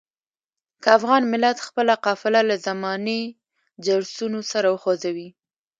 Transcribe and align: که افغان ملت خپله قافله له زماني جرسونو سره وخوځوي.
که 0.81 0.87
افغان 0.97 1.21
ملت 1.31 1.57
خپله 1.67 1.93
قافله 2.05 2.41
له 2.49 2.55
زماني 2.65 3.21
جرسونو 3.85 4.39
سره 4.51 4.67
وخوځوي. 4.71 5.29